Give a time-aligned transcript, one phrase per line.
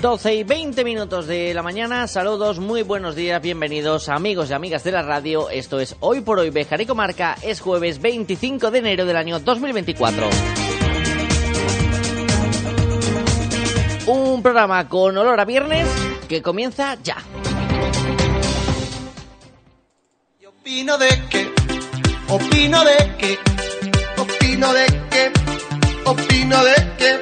[0.00, 4.82] 12 y 20 minutos de la mañana, saludos, muy buenos días, bienvenidos amigos y amigas
[4.82, 8.78] de la radio, esto es Hoy por Hoy Bejar y Comarca, es jueves 25 de
[8.78, 10.30] enero del año 2024.
[14.06, 15.86] Un programa con olor a viernes
[16.28, 17.18] que comienza ya.
[20.46, 21.52] opino de que,
[22.28, 23.38] opino de que,
[24.16, 25.32] opino de que,
[26.06, 27.20] opino de que,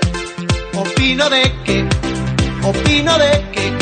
[0.79, 1.98] opino de que,
[2.65, 3.73] opino de que,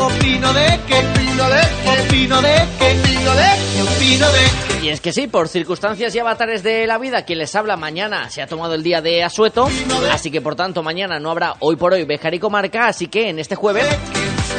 [0.00, 4.84] opino de que, opino de que, opino de que, opino de que.
[4.84, 8.28] Y es que sí, por circunstancias y avatares de la vida, quien les habla mañana
[8.28, 9.68] se ha tomado el día de asueto,
[10.12, 13.30] así que por tanto mañana no habrá hoy por hoy Bejar y Comarca, así que
[13.30, 13.86] en este jueves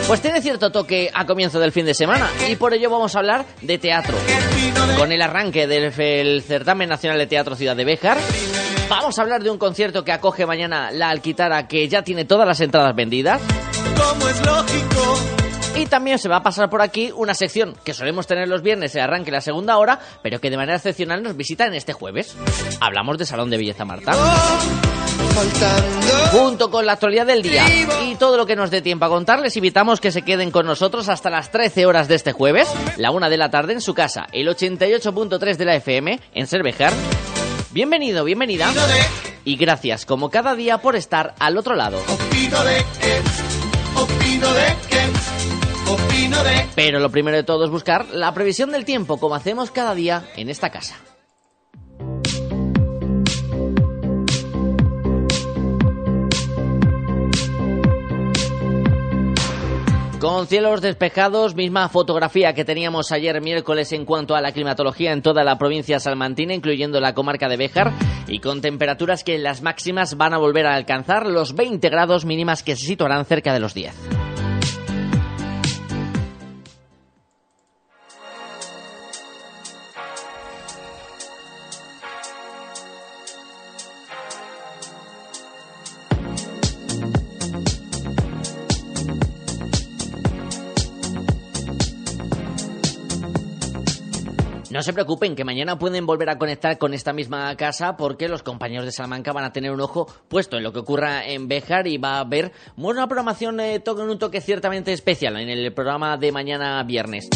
[0.08, 3.20] pues tiene cierto toque a comienzo del fin de semana y por ello vamos a
[3.20, 4.16] hablar de teatro.
[4.98, 8.18] Con el arranque del el Certamen Nacional de Teatro Ciudad de Béjar,
[8.89, 12.47] vamos a hablar de un concierto que acoge mañana la Alquitara que ya tiene todas
[12.47, 13.41] las entradas vendidas.
[13.97, 15.19] Como es lógico,
[15.78, 18.95] Y también se va a pasar por aquí una sección que solemos tener los viernes,
[18.95, 22.36] el arranque la segunda hora, pero que de manera excepcional nos visita en este jueves.
[22.80, 24.13] Hablamos de Salón de Belleza Marta.
[24.13, 26.08] faltando.
[26.31, 27.66] Junto con la actualidad del día
[28.03, 30.66] y todo lo que nos dé tiempo a contar, les invitamos que se queden con
[30.66, 33.94] nosotros hasta las 13 horas de este jueves, la una de la tarde en su
[33.94, 36.94] casa, el 88.3 de la FM, en Cervejar.
[37.76, 38.72] Bienvenido, bienvenida.
[39.44, 41.98] Y gracias, como cada día, por estar al otro lado.
[42.08, 42.86] Opino de
[43.98, 49.18] opino de opino de Pero lo primero de todo es buscar la previsión del tiempo,
[49.18, 50.96] como hacemos cada día en esta casa.
[60.25, 65.22] Con cielos despejados, misma fotografía que teníamos ayer miércoles en cuanto a la climatología en
[65.22, 67.94] toda la provincia salmantina, incluyendo la comarca de Béjar,
[68.28, 72.25] y con temperaturas que en las máximas van a volver a alcanzar los 20 grados
[72.25, 74.34] mínimas que se situarán cerca de los 10.
[94.75, 98.44] No se preocupen, que mañana pueden volver a conectar con esta misma casa porque los
[98.44, 101.88] compañeros de Salamanca van a tener un ojo puesto en lo que ocurra en Béjar
[101.88, 106.18] y va a haber una programación eh, con un toque ciertamente especial en el programa
[106.18, 107.30] de mañana viernes.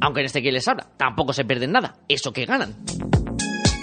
[0.00, 2.76] Aunque en este que les habla, tampoco se pierden nada, eso que ganan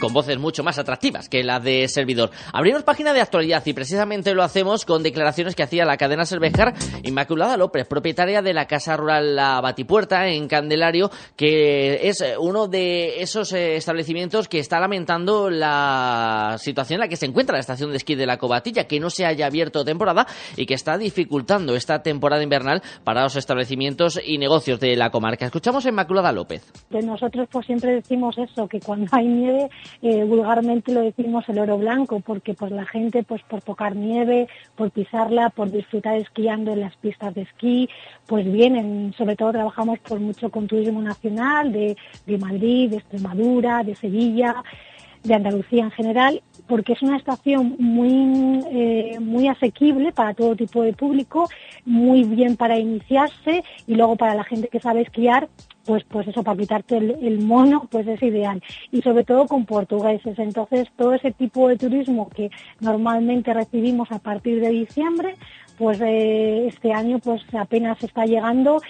[0.02, 2.32] con voces mucho más atractivas que la de servidor.
[2.52, 6.74] Abrimos página de actualidad y precisamente lo hacemos con declaraciones que hacía la cadena Cervejar
[7.04, 12.68] Inmaculada López, propietaria de la Casa Rural La Batipuerta en Candelario, que es eh, uno
[12.68, 17.60] de esos eh, establecimientos que está lamentando la situación en la que se encuentra la
[17.60, 20.26] estación de esquí de la Cobatilla, que no se haya abierto temporada
[20.58, 25.46] y que está dificultando esta temporada invernal para los establecimientos y negocios de la comarca.
[25.46, 26.66] Escuchamos a Inmaculada López.
[26.90, 29.70] De nosotros pues siempre decimos eso, que cuando hay nieve,
[30.02, 34.48] eh, vulgarmente lo decimos el oro blanco, porque pues la gente pues por tocar nieve,
[34.76, 37.90] por pisarla, por disfrutar esquiando en las pistas de esquí,
[38.28, 43.84] pues vienen, sobre todo trabajamos por mucho con turismo nacional, de, de Madrid, de Extremadura,
[43.84, 44.64] de Sevilla,
[45.24, 50.82] de Andalucía en general, porque es una estación muy, eh, muy asequible para todo tipo
[50.82, 51.50] de público,
[51.86, 55.50] muy bien para iniciarse y luego para la gente que sabe esquiar,
[55.86, 58.62] pues, pues eso, para quitarte el, mono, pues es ideal.
[58.92, 60.38] Y sobre todo con portugueses.
[60.38, 62.50] Entonces, todo ese tipo de turismo que
[62.80, 65.36] normalmente recibimos a partir de diciembre,
[65.78, 68.82] pues eh, este año pues apenas está llegando.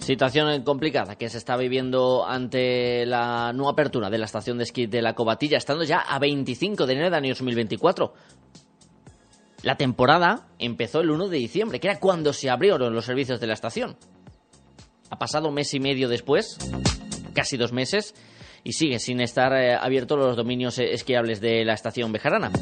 [0.00, 4.86] Situación complicada que se está viviendo ante la no apertura de la estación de esquí
[4.86, 8.12] de la Cobatilla, estando ya a 25 de enero del año 2024.
[9.64, 13.46] La temporada empezó el 1 de diciembre, que era cuando se abrieron los servicios de
[13.46, 13.96] la estación.
[15.08, 16.58] Ha pasado mes y medio después,
[17.32, 18.14] casi dos meses,
[18.62, 22.52] y sigue sin estar eh, abiertos los dominios eh, esquiables de la estación bejarana.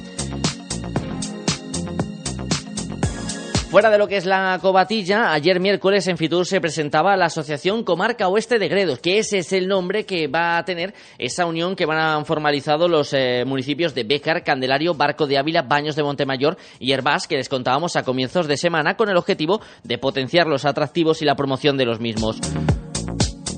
[3.72, 7.84] Fuera de lo que es la cobatilla, ayer miércoles en Fitur se presentaba la Asociación
[7.84, 11.74] Comarca Oeste de Gredos, que ese es el nombre que va a tener esa unión
[11.74, 16.02] que van a formalizado los eh, municipios de Béjar, Candelario, Barco de Ávila, Baños de
[16.02, 20.48] Montemayor y Herbás, que les contábamos a comienzos de semana con el objetivo de potenciar
[20.48, 22.40] los atractivos y la promoción de los mismos.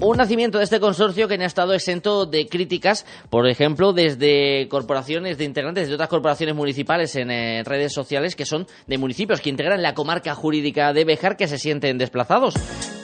[0.06, 4.68] Un nacimiento de este consorcio que no ha estado exento de críticas, por ejemplo, desde
[4.68, 9.40] corporaciones de integrantes de otras corporaciones municipales en eh, redes sociales que son de municipios
[9.40, 12.52] que integran la comarca jurídica de Bejar que se sienten desplazados.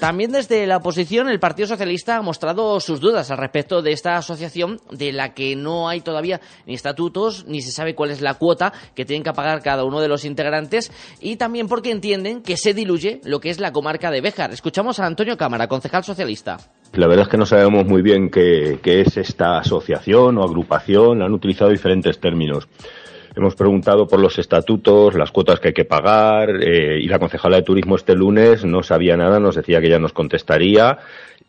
[0.01, 4.17] También desde la oposición el Partido Socialista ha mostrado sus dudas al respecto de esta
[4.17, 8.33] asociación de la que no hay todavía ni estatutos ni se sabe cuál es la
[8.35, 12.57] cuota que tienen que pagar cada uno de los integrantes y también porque entienden que
[12.57, 14.53] se diluye lo que es la comarca de Bejar.
[14.53, 16.57] Escuchamos a Antonio Cámara, concejal socialista.
[16.95, 21.23] La verdad es que no sabemos muy bien qué, es esta asociación o agrupación.
[21.23, 22.69] Han utilizado diferentes términos.
[23.41, 27.57] Hemos preguntado por los estatutos, las cuotas que hay que pagar eh, y la concejala
[27.57, 30.99] de turismo este lunes no sabía nada, nos decía que ya nos contestaría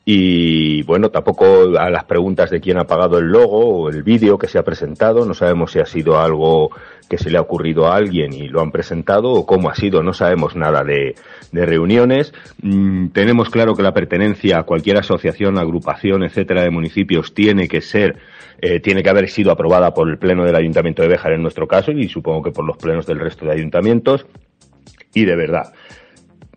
[0.05, 4.38] y bueno, tampoco a las preguntas de quién ha pagado el logo o el vídeo
[4.38, 6.71] que se ha presentado, no sabemos si ha sido algo
[7.09, 10.01] que se le ha ocurrido a alguien y lo han presentado o cómo ha sido,
[10.01, 11.15] no sabemos nada de,
[11.51, 12.33] reuniones.
[12.61, 17.81] Mm, tenemos claro que la pertenencia a cualquier asociación, agrupación, etcétera, de municipios tiene que
[17.81, 18.15] ser,
[18.59, 21.68] eh, tiene que haber sido aprobada por el Pleno del Ayuntamiento de Béjar en nuestro
[21.68, 24.25] caso y supongo que por los plenos del resto de ayuntamientos.
[25.13, 25.74] Y de verdad,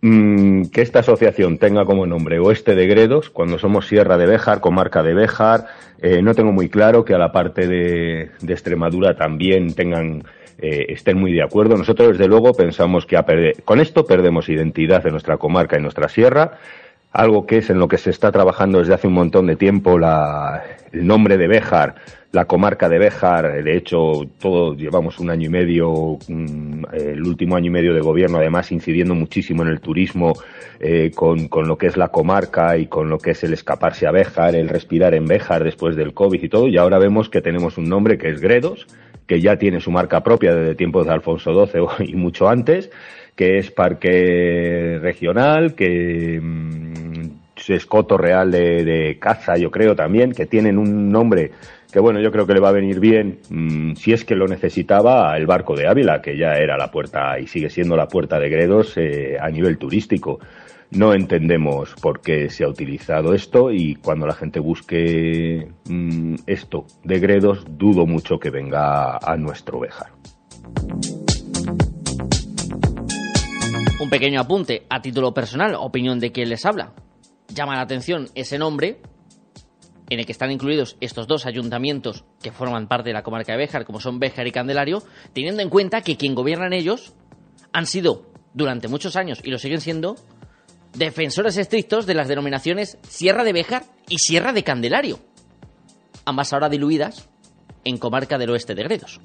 [0.01, 4.61] mm, que esta asociación tenga como nombre Oeste de Gredos, cuando somos Sierra de Béjar,
[4.61, 5.67] comarca de Béjar,
[6.01, 10.23] eh, no tengo muy claro que a la parte de, de Extremadura también tengan
[10.57, 11.77] eh, estén muy de acuerdo.
[11.77, 13.17] Nosotros, desde luego, pensamos que
[13.65, 16.57] con esto perdemos identidad de nuestra comarca y nuestra sierra,
[17.15, 19.97] algo que es en lo que se está trabajando desde hace un montón de tiempo
[19.97, 21.95] el nombre de Béjar,
[22.33, 27.67] la comarca de Béjar, de hecho, todos llevamos un año y medio, el último año
[27.67, 30.33] y medio de gobierno, además, incidiendo muchísimo en el turismo,
[30.81, 34.05] eh, con, con, lo que es la comarca y con lo que es el escaparse
[34.07, 37.41] a Béjar, el respirar en Béjar después del COVID y todo, y ahora vemos que
[37.41, 38.87] tenemos un nombre que es Gredos,
[39.25, 42.91] que ya tiene su marca propia desde tiempos de Alfonso XII y mucho antes,
[43.35, 46.41] que es parque regional, que
[47.69, 51.51] mm, es coto real de, caza, yo creo también, que tienen un nombre
[51.91, 54.47] que bueno, yo creo que le va a venir bien, mm, si es que lo
[54.47, 58.37] necesitaba, el barco de Ávila, que ya era la puerta y sigue siendo la puerta
[58.37, 60.39] de Gredos eh, a nivel turístico.
[60.91, 66.85] No entendemos por qué se ha utilizado esto y cuando la gente busque mm, esto
[67.03, 70.09] de Gredos, dudo mucho que venga a nuestro Béjar.
[74.01, 76.91] Un pequeño apunte a título personal, opinión de quien les habla.
[77.55, 78.99] Llama la atención ese nombre
[80.09, 83.57] en el que están incluidos estos dos ayuntamientos que forman parte de la comarca de
[83.57, 85.01] Béjar, como son Béjar y Candelario,
[85.33, 87.13] teniendo en cuenta que quien gobiernan ellos
[87.71, 90.17] han sido durante muchos años y lo siguen siendo
[90.93, 95.19] defensores estrictos de las denominaciones Sierra de Béjar y Sierra de Candelario,
[96.25, 97.29] ambas ahora diluidas
[97.85, 99.21] en comarca del oeste de Gredos.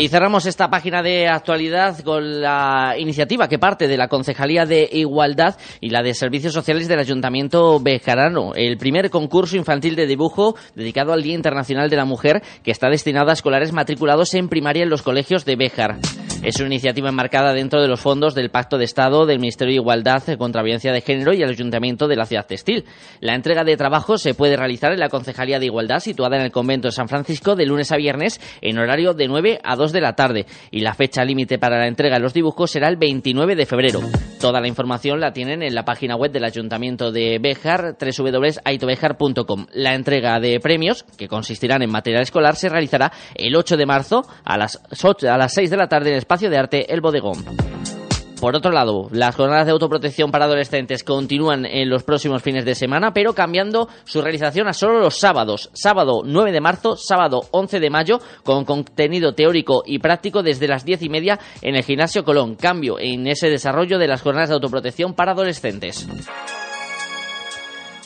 [0.00, 4.88] Y cerramos esta página de actualidad con la iniciativa que parte de la Concejalía de
[4.92, 10.54] Igualdad y la de Servicios Sociales del Ayuntamiento Bejarano, el primer concurso infantil de dibujo
[10.76, 14.84] dedicado al Día Internacional de la Mujer que está destinado a escolares matriculados en primaria
[14.84, 15.98] en los colegios de Bejar.
[16.42, 19.80] Es una iniciativa enmarcada dentro de los fondos del Pacto de Estado del Ministerio de
[19.80, 22.84] Igualdad contra Violencia de Género y el Ayuntamiento de la Ciudad Textil.
[23.20, 26.52] La entrega de trabajo se puede realizar en la Concejalía de Igualdad situada en el
[26.52, 30.00] convento de San Francisco de lunes a viernes en horario de 9 a 2 de
[30.00, 33.56] la tarde y la fecha límite para la entrega de los dibujos será el 29
[33.56, 34.00] de febrero.
[34.40, 39.66] Toda la información la tienen en la página web del Ayuntamiento de Béjar, www.aitobejar.com.
[39.72, 44.26] La entrega de premios, que consistirán en material escolar, se realizará el 8 de marzo
[44.44, 47.97] a las, a las 6 de la tarde en el espacio de arte El Bodegón.
[48.40, 52.76] Por otro lado, las jornadas de autoprotección para adolescentes continúan en los próximos fines de
[52.76, 55.70] semana, pero cambiando su realización a solo los sábados.
[55.72, 60.84] Sábado 9 de marzo, sábado 11 de mayo, con contenido teórico y práctico desde las
[60.84, 62.54] 10 y media en el Gimnasio Colón.
[62.54, 66.06] Cambio en ese desarrollo de las jornadas de autoprotección para adolescentes.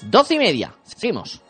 [0.02, 0.74] 12 y media.
[0.84, 1.42] Seguimos.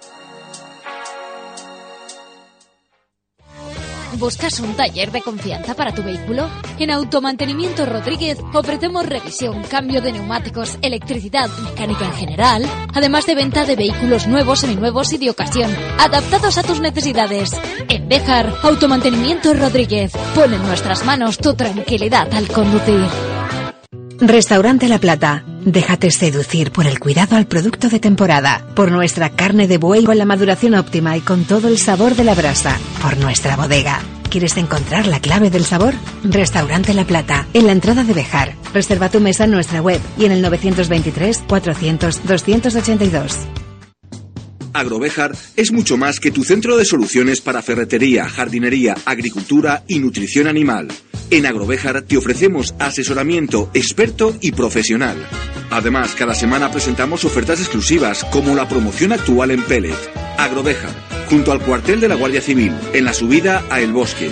[4.19, 6.49] ¿Buscas un taller de confianza para tu vehículo?
[6.79, 13.65] En Automantenimiento Rodríguez ofrecemos revisión, cambio de neumáticos, electricidad, mecánica en general, además de venta
[13.65, 17.53] de vehículos nuevos, seminuevos y de ocasión, adaptados a tus necesidades.
[17.89, 23.07] En Bejar, Automantenimiento Rodríguez pone en nuestras manos tu tranquilidad al conducir.
[24.21, 25.45] Restaurante La Plata.
[25.65, 30.19] Déjate seducir por el cuidado al producto de temporada, por nuestra carne de buey con
[30.19, 34.01] la maduración óptima y con todo el sabor de la brasa, por nuestra bodega.
[34.29, 35.95] ¿Quieres encontrar la clave del sabor?
[36.25, 38.57] Restaurante La Plata, en la entrada de Bejar.
[38.75, 43.39] Reserva tu mesa en nuestra web y en el 923 400 282.
[44.73, 50.49] Agrovejar es mucho más que tu centro de soluciones para ferretería, jardinería, agricultura y nutrición
[50.49, 50.89] animal
[51.33, 55.17] En Agrovejar te ofrecemos asesoramiento experto y profesional.
[55.71, 59.97] Además, cada semana presentamos ofertas exclusivas como la promoción actual en Pellet.
[60.37, 60.93] Agrovejar,
[61.31, 64.31] junto al cuartel de la Guardia Civil, en la subida a El Bosque.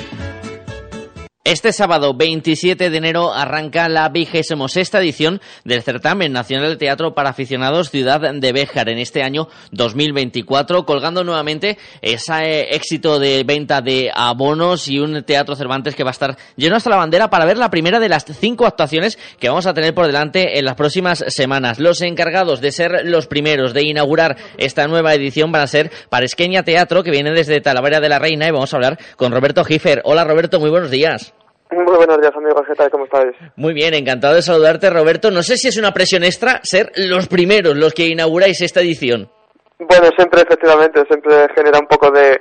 [1.50, 7.12] Este sábado 27 de enero arranca la vigésimo sexta edición del Certamen Nacional de Teatro
[7.12, 13.80] para Aficionados Ciudad de Béjar en este año 2024, colgando nuevamente ese éxito de venta
[13.80, 17.47] de abonos y un Teatro Cervantes que va a estar lleno hasta la bandera para
[17.47, 20.76] ver la primera de las cinco actuaciones que vamos a tener por delante en las
[20.76, 21.80] próximas semanas.
[21.80, 26.62] Los encargados de ser los primeros de inaugurar esta nueva edición van a ser Paresqueña
[26.62, 30.00] Teatro, que viene desde Talavera de la Reina, y vamos a hablar con Roberto Giffer.
[30.04, 31.35] Hola Roberto, muy buenos días.
[31.73, 32.62] Muy buenos días, amigos.
[32.67, 32.91] ¿Qué tal?
[32.91, 33.33] ¿Cómo estáis?
[33.57, 35.31] Muy bien, encantado de saludarte, Roberto.
[35.31, 39.31] No sé si es una presión extra ser los primeros, los que inauguráis esta edición.
[39.79, 42.33] Bueno, siempre, efectivamente, siempre genera un poco de,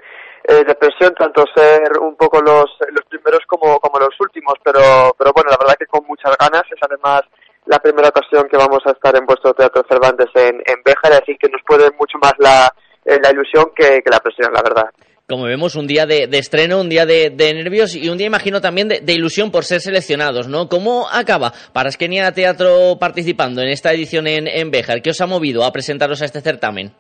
[0.43, 5.13] eh, de presión, tanto ser un poco los, los primeros como, como los últimos, pero,
[5.17, 6.63] pero bueno, la verdad que con muchas ganas.
[6.71, 7.21] Es además
[7.65, 11.37] la primera ocasión que vamos a estar en vuestro Teatro Cervantes en, en Béjar, así
[11.37, 12.73] que nos puede mucho más la,
[13.05, 14.89] eh, la ilusión que, que la presión, la verdad
[15.29, 18.87] como vemos, un día de, estreno, un día de, nervios y un día, imagino, también
[18.89, 20.67] de, ilusión por ser seleccionados, ¿no?
[20.67, 25.01] ¿Cómo acaba Parasquenia Teatro participando en esta edición en, en Béjar?
[25.01, 26.91] ¿Qué os ha movido a presentaros a este certamen?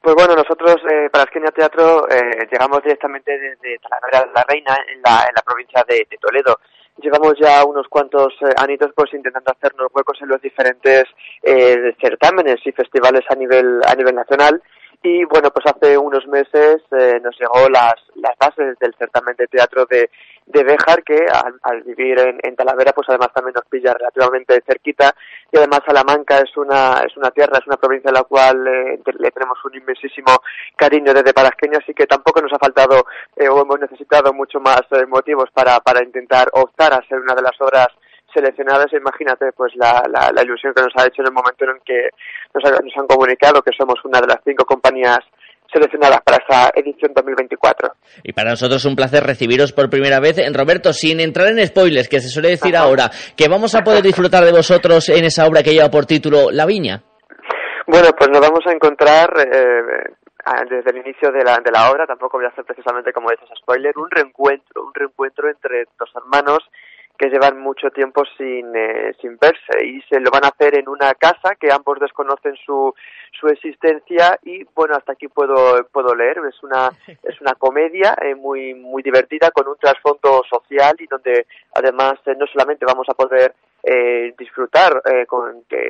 [0.00, 5.02] Pues bueno, nosotros, eh, Parasquenia Teatro, eh, llegamos directamente desde Talavera de la Reina, en
[5.04, 6.58] la, en la provincia de, Toledo.
[7.02, 11.04] Llevamos ya unos cuantos eh, anitos pues intentando hacernos huecos en los diferentes
[11.42, 14.62] eh, certámenes y festivales a nivel, a nivel nacional
[15.02, 19.46] y bueno, pues hace unos meses eh, nos llegó las, las bases del certamen de
[19.46, 20.10] teatro de,
[20.46, 21.26] de Béjar, que
[21.62, 25.14] al, vivir en, en, Talavera, pues además también nos pilla relativamente cerquita.
[25.52, 29.00] Y además Salamanca es una, es una tierra, es una provincia a la cual eh,
[29.18, 30.38] le tenemos un inmensísimo
[30.76, 34.82] cariño desde Parasqueño, así que tampoco nos ha faltado eh, o hemos necesitado mucho más
[35.08, 37.88] motivos para, para intentar optar a ser una de las obras
[38.36, 42.10] seleccionadas, imagínate pues la, la, ilusión que nos ha hecho en el momento en que
[42.52, 45.20] nos, nos han comunicado que somos una de las cinco compañías
[45.72, 47.90] seleccionadas para esa edición 2024.
[48.22, 50.38] Y para nosotros es un placer recibiros por primera vez.
[50.38, 54.02] En Roberto, sin entrar en spoilers, que se suele decir ahora, que vamos a poder
[54.02, 57.02] disfrutar de vosotros en esa obra que lleva por título La Viña.
[57.86, 59.82] Bueno, pues nos vamos a encontrar eh,
[60.68, 63.48] desde el inicio de la, de la obra, tampoco voy a hacer precisamente como dices
[63.58, 66.62] spoiler, un reencuentro, un reencuentro entre dos hermanos
[67.16, 70.88] que llevan mucho tiempo sin, eh, sin verse y se lo van a hacer en
[70.88, 72.94] una casa que ambos desconocen su,
[73.38, 76.38] su existencia y bueno hasta aquí puedo puedo leer.
[76.48, 76.90] Es una
[77.22, 82.34] es una comedia eh, muy muy divertida con un trasfondo social y donde además eh,
[82.38, 83.54] no solamente vamos a poder
[83.88, 85.26] eh, disfrutar eh,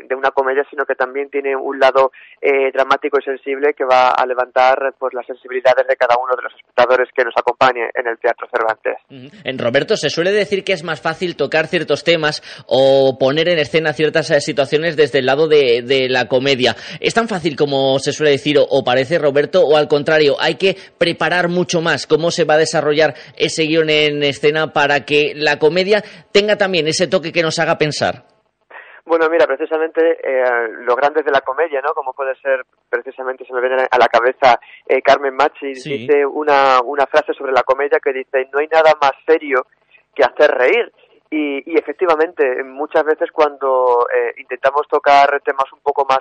[0.07, 2.13] de una comedia, sino que también tiene un lado
[2.43, 6.43] eh, dramático y sensible que va a levantar pues las sensibilidades de cada uno de
[6.43, 8.97] los espectadores que nos acompañe en el Teatro Cervantes.
[9.45, 13.61] En Roberto, se suele decir que es más fácil tocar ciertos temas o poner en
[13.61, 16.77] escena ciertas situaciones desde el lado de, de la comedia.
[17.01, 20.77] ¿Es tan fácil como se suele decir o, parece, Roberto, o al contrario, hay que
[20.99, 25.59] preparar mucho más cómo se va a desarrollar ese guion en escena para que la
[25.59, 27.86] comedia tenga también ese toque que nos haga pensar
[29.07, 31.95] bueno, mira, precisamente eh, los grandes de la comedia, ¿no?
[31.95, 36.81] Como puede ser, precisamente se me viene a la cabeza eh, Carmen Machi, dice una,
[36.85, 39.69] una frase sobre la comedia que dice, no hay nada más serio
[40.13, 40.93] que hacer reír.
[41.31, 46.19] Y, y efectivamente, muchas veces cuando eh, intentamos tocar temas un poco más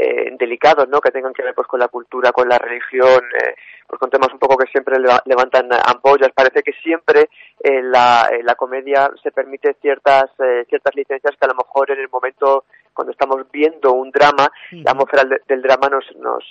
[0.00, 1.00] eh, delicados, ¿no?
[1.00, 3.54] Que tengan que ver pues con la cultura, con la religión, eh,
[3.86, 6.30] pues con temas un poco que siempre levantan ampollas.
[6.34, 7.28] Parece que siempre
[7.58, 10.30] en la, la comedia se permite ciertas
[10.68, 12.64] ciertas licencias que a lo mejor en el momento
[12.94, 16.44] cuando estamos viendo un drama, la atmósfera del, drama nos nos,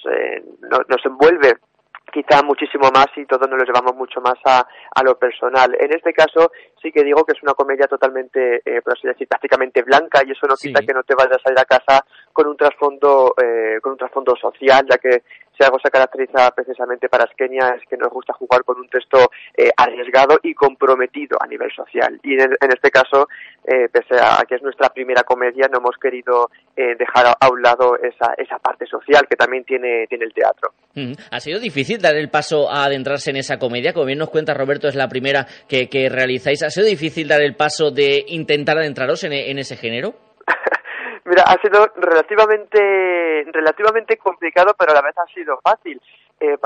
[0.70, 1.58] nos, nos envuelve
[2.09, 5.75] quizá muchísimo más y todos nos lo llevamos mucho más a, a lo personal.
[5.79, 6.51] En este caso
[6.81, 10.31] sí que digo que es una comedia totalmente, eh, por así decir, prácticamente blanca y
[10.31, 13.79] eso no quita que no te vayas a ir a casa con un trasfondo, eh,
[13.81, 15.23] con un trasfondo social, ya que
[15.59, 19.29] si algo se caracteriza precisamente para Skenia es que nos gusta jugar con un texto
[19.57, 22.17] eh, arriesgado y comprometido a nivel social.
[22.23, 23.27] Y en, este caso,
[23.69, 27.61] eh, pese a que es nuestra primera comedia, no hemos querido eh, dejar a, un
[27.61, 30.71] lado esa, esa parte social que también tiene, tiene el teatro.
[30.95, 31.11] Mm.
[31.29, 33.93] ¿Ha sido difícil dar el paso a adentrarse en esa comedia?
[33.93, 36.63] Como bien nos cuenta Roberto, es la primera que, que realizáis.
[36.63, 40.15] ¿Ha sido difícil dar el paso de intentar adentraros en, en ese género?
[41.25, 46.01] Mira, ha sido relativamente, relativamente complicado, pero a la vez ha sido fácil.
[46.39, 46.58] Eh,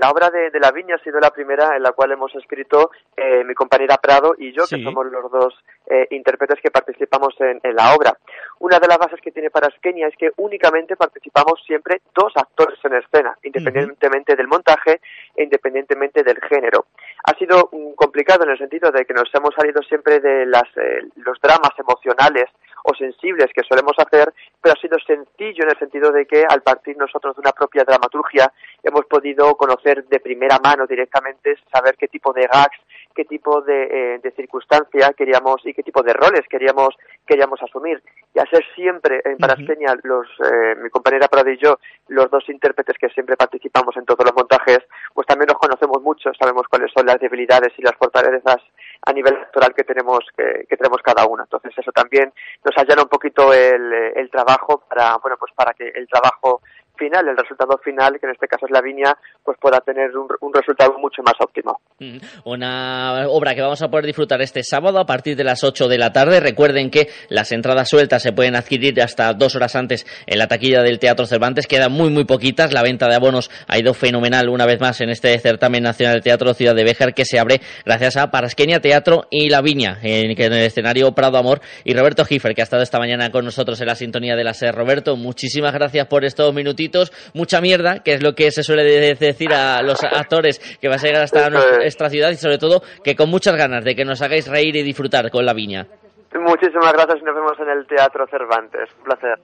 [0.00, 3.44] la obra de, La Viña ha sido la primera en la cual hemos escrito eh,
[3.44, 5.54] mi compañera Prado y yo, que somos los dos
[5.86, 8.16] eh, intérpretes que participamos en, la obra.
[8.58, 12.78] Una de las bases que tiene para Skenia es que únicamente participamos siempre dos actores
[12.84, 15.00] en escena, independientemente del montaje
[15.36, 16.86] e independientemente del género.
[17.24, 20.68] Ha sido mm, complicado en el sentido de que nos hemos salido siempre de las,
[21.16, 22.50] los dramas emocionales
[22.84, 26.62] o sensibles que solemos hacer, pero ha sido sencillo en el sentido de que al
[26.62, 32.08] partir nosotros de una propia dramaturgia hemos podido conocer de primera mano directamente, saber qué
[32.08, 32.78] tipo de gags,
[33.14, 36.96] qué tipo de, eh, circunstancia queríamos y qué tipo de roles queríamos
[37.26, 38.02] queríamos asumir.
[38.34, 42.48] Y a ser siempre en Paraspeña, los, eh, mi compañera Prado y yo, los dos
[42.48, 44.78] intérpretes que siempre participamos en todos los montajes,
[45.14, 48.56] pues también nos conocemos mucho, sabemos cuáles son las debilidades y las fortalezas
[49.04, 51.42] a nivel actoral que tenemos que, que tenemos cada uno.
[51.42, 52.32] Entonces eso también
[52.64, 56.62] nos allana un poquito el, el trabajo para bueno pues para que el trabajo
[57.02, 60.52] final, el resultado final, que en este caso es la viña, pues pueda tener un,
[60.52, 61.80] resultado mucho más óptimo.
[61.98, 65.88] Mm, una obra que vamos a poder disfrutar este sábado a partir de las 8
[65.88, 66.40] de la tarde.
[66.40, 70.82] Recuerden que las entradas sueltas se pueden adquirir hasta dos horas antes en la taquilla
[70.82, 71.66] del Teatro Cervantes.
[71.66, 72.72] Quedan muy, muy poquitas.
[72.72, 76.22] La venta de abonos ha ido fenomenal una vez más en este certamen nacional del
[76.22, 80.30] Teatro Ciudad de Béjar que se abre gracias a Parasquenia Teatro y La Viña, en,
[80.30, 83.86] el escenario Prado Amor y Roberto Giffer, que ha estado esta mañana con nosotros en
[83.86, 84.74] la sintonía de la SER.
[84.74, 86.91] Roberto, muchísimas gracias por estos minutitos
[87.34, 88.84] mucha mierda, que es lo que se suele
[89.14, 93.14] decir a los actores que va a llegar hasta nuestra ciudad y sobre todo que
[93.14, 95.86] con muchas ganas de que nos hagáis reír y disfrutar con la viña.
[96.34, 98.88] Muchísimas gracias y nos vemos en el Teatro Cervantes.
[98.98, 99.38] Un placer.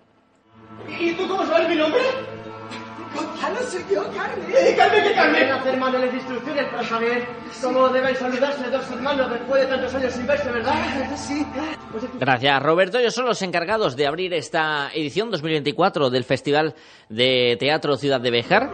[0.98, 2.00] ¿Y tú cómo sabes mi nombre?
[3.14, 4.50] Gonzalo, soy yo, Carmen.
[4.50, 5.50] ¿Eh, Carmen qué Carmen?
[5.50, 7.26] hacer manuales de instrucciones para saber
[7.62, 10.74] cómo debéis saludarse dos hermanos después de tantos años sin verse, ¿verdad?
[11.16, 11.46] Sí.
[12.18, 12.98] Gracias, Roberto.
[12.98, 16.74] Ellos son los encargados de abrir esta edición 2024 del Festival
[17.08, 18.70] de Teatro Ciudad de Bejar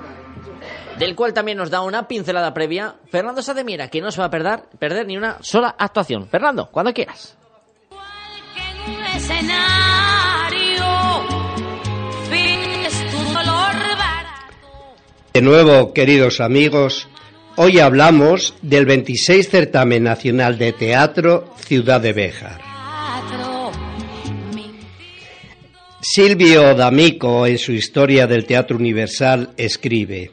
[0.99, 4.31] del cual también nos da una pincelada previa Fernando Sademira, que no se va a
[4.31, 6.29] perder, perder ni una sola actuación.
[6.29, 7.37] Fernando, cuando quieras.
[15.35, 17.09] De nuevo, queridos amigos,
[17.57, 22.61] hoy hablamos del 26 Certamen Nacional de Teatro Ciudad de Béjar.
[26.01, 30.31] Silvio D'Amico, en su Historia del Teatro Universal, escribe,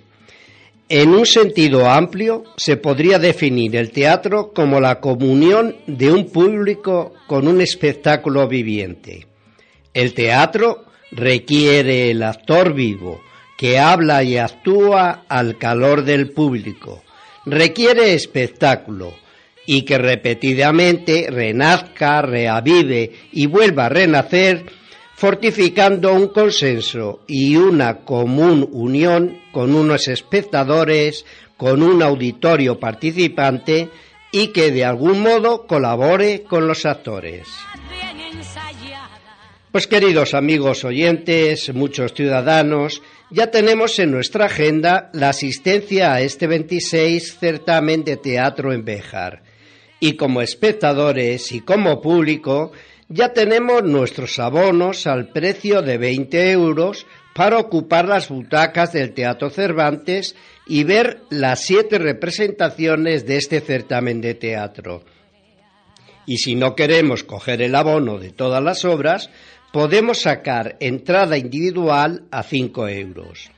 [0.87, 7.15] En un sentido amplio, se podría definir el teatro como la comunión de un público
[7.25, 9.25] con un espectáculo viviente.
[9.95, 13.19] El teatro requiere el actor vivo,
[13.61, 17.03] que habla y actúa al calor del público.
[17.45, 19.13] Requiere espectáculo
[19.67, 24.65] y que repetidamente renazca, reavive y vuelva a renacer,
[25.13, 31.23] fortificando un consenso y una común unión con unos espectadores,
[31.55, 33.89] con un auditorio participante
[34.31, 37.47] y que de algún modo colabore con los actores.
[39.71, 46.47] Pues queridos amigos oyentes, muchos ciudadanos, ya tenemos en nuestra agenda la asistencia a este
[46.47, 49.41] 26 certamen de teatro en Béjar.
[50.01, 52.73] Y como espectadores y como público,
[53.07, 59.49] ya tenemos nuestros abonos al precio de 20 euros para ocupar las butacas del Teatro
[59.49, 60.35] Cervantes
[60.67, 65.03] y ver las siete representaciones de este certamen de teatro.
[66.25, 69.29] Y si no queremos coger el abono de todas las obras,
[69.71, 73.51] podemos sacar entrada individual a 5 euros.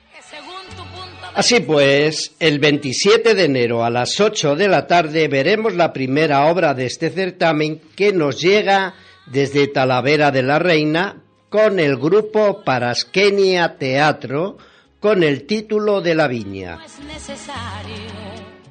[1.36, 6.46] Así pues, el 27 de enero a las 8 de la tarde veremos la primera
[6.46, 8.94] obra de este certamen que nos llega
[9.26, 14.58] desde Talavera de la Reina con el grupo Parasquenia Teatro
[15.00, 16.80] con el título de La Viña.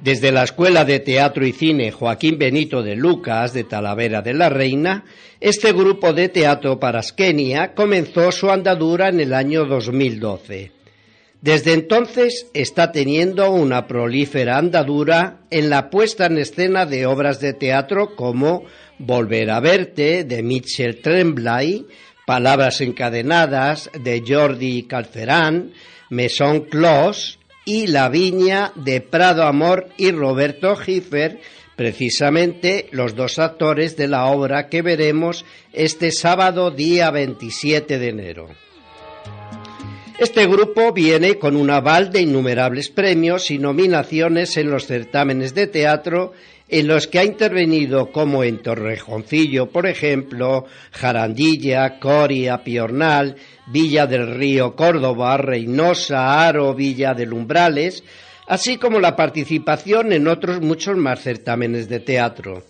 [0.03, 4.49] Desde la Escuela de Teatro y Cine Joaquín Benito de Lucas de Talavera de la
[4.49, 5.05] Reina,
[5.39, 10.73] este grupo de teatro para Skenia comenzó su andadura en el año 2012.
[11.39, 17.53] Desde entonces está teniendo una prolífera andadura en la puesta en escena de obras de
[17.53, 18.65] teatro como
[18.99, 21.85] Volver a verte de Mitchell Tremblay,
[22.27, 25.71] Palabras encadenadas de Jordi Calcerán,
[26.09, 31.39] Maison Clos, y La Viña de Prado Amor y Roberto Giffer,
[31.75, 38.49] precisamente los dos actores de la obra que veremos este sábado día 27 de enero.
[40.19, 45.67] Este grupo viene con un aval de innumerables premios y nominaciones en los certámenes de
[45.67, 46.33] teatro
[46.73, 53.35] en los que ha intervenido como en Torrejoncillo, por ejemplo, Jarandilla, Coria, Piornal,
[53.67, 58.03] Villa del Río, Córdoba, Reynosa, Aro, Villa de Umbrales,
[58.47, 62.63] así como la participación en otros muchos más certámenes de teatro.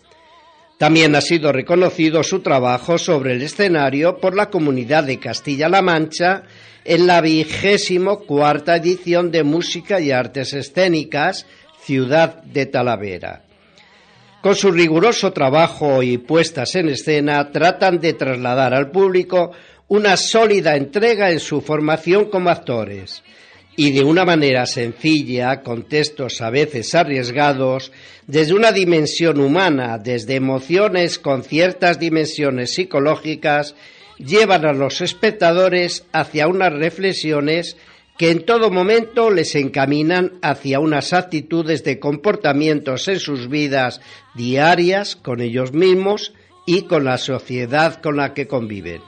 [0.77, 6.43] También ha sido reconocido su trabajo sobre el escenario por la comunidad de Castilla-La Mancha
[6.83, 11.45] en la vigésimo cuarta edición de Música y Artes Escénicas,
[11.85, 13.43] Ciudad de Talavera.
[14.43, 19.51] Con su riguroso trabajo y puestas en escena, tratan de trasladar al público
[19.87, 23.23] una sólida entrega en su formación como actores.
[23.77, 27.93] Y de una manera sencilla, con textos a veces arriesgados,
[28.27, 33.75] desde una dimensión humana, desde emociones con ciertas dimensiones psicológicas,
[34.17, 37.77] llevan a los espectadores hacia unas reflexiones
[38.17, 44.01] que en todo momento les encaminan hacia unas actitudes de comportamientos en sus vidas
[44.35, 46.33] diarias con ellos mismos
[46.65, 49.01] y con la sociedad con la que conviven.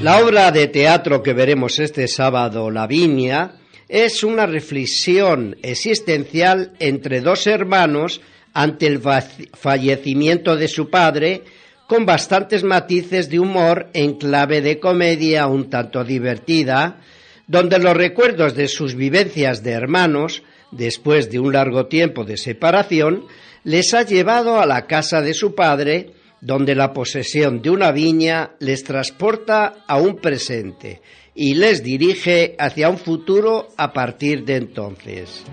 [0.00, 3.52] La obra de teatro que veremos este sábado, La Viña,
[3.88, 8.20] es una reflexión existencial entre dos hermanos
[8.52, 11.44] ante el fallecimiento de su padre,
[11.86, 17.00] con bastantes matices de humor en clave de comedia un tanto divertida,
[17.46, 23.24] donde los recuerdos de sus vivencias de hermanos, después de un largo tiempo de separación,
[23.64, 28.52] les ha llevado a la casa de su padre, donde la posesión de una viña
[28.60, 31.00] les transporta a un presente
[31.34, 35.44] y les dirige hacia un futuro a partir de entonces.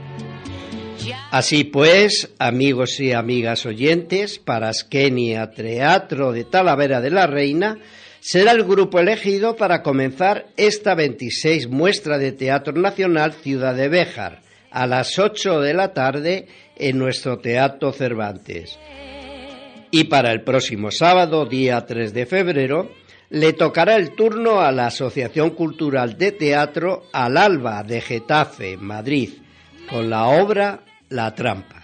[1.31, 7.79] Así pues, amigos y amigas oyentes, para Skenia Teatro de Talavera de la Reina
[8.19, 14.43] será el grupo elegido para comenzar esta 26 muestra de Teatro Nacional Ciudad de Béjar
[14.73, 18.77] a las 8 de la tarde en nuestro Teatro Cervantes.
[19.91, 22.91] Y para el próximo sábado, día 3 de febrero,
[23.29, 29.29] le tocará el turno a la Asociación Cultural de Teatro Al Alba de Getafe, Madrid,
[29.89, 31.83] con la obra La Trampa.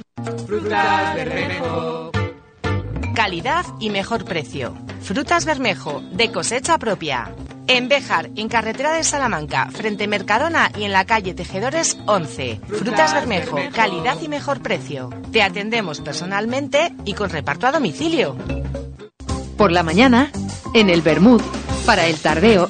[0.71, 2.11] Frutas Bermejo.
[3.13, 4.73] Calidad y mejor precio.
[5.01, 7.35] Frutas Bermejo, de cosecha propia.
[7.67, 12.61] En Béjar, en carretera de Salamanca, frente Mercadona y en la calle Tejedores 11.
[12.69, 15.09] Frutas Bermejo, calidad y mejor precio.
[15.33, 18.37] Te atendemos personalmente y con reparto a domicilio.
[19.57, 20.31] Por la mañana,
[20.73, 21.41] en el Bermud,
[21.85, 22.69] para el tardeo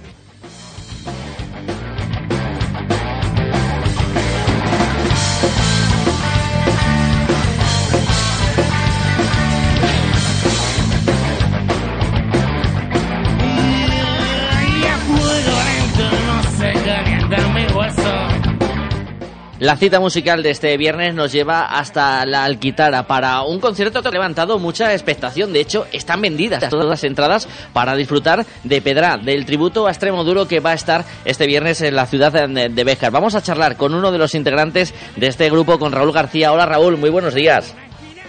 [19.61, 24.07] La cita musical de este viernes nos lleva hasta la Alquitara para un concierto que
[24.07, 25.53] ha levantado mucha expectación.
[25.53, 30.23] De hecho, están vendidas todas las entradas para disfrutar de Pedra, del tributo a Extremo
[30.23, 33.11] Duro que va a estar este viernes en la ciudad de Béjar.
[33.11, 36.51] Vamos a charlar con uno de los integrantes de este grupo, con Raúl García.
[36.51, 37.75] Hola Raúl, muy buenos días.